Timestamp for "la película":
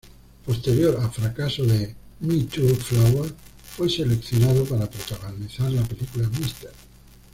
5.71-6.27